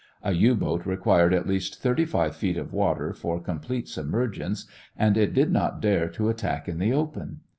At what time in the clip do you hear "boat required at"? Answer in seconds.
0.55-1.45